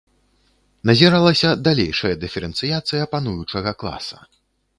[0.89, 4.17] Назіралася далейшая дыферэнцыяцыя пануючага класа.